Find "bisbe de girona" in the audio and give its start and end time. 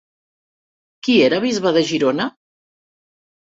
1.45-2.29